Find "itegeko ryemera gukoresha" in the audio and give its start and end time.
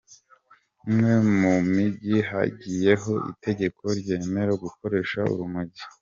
3.31-5.19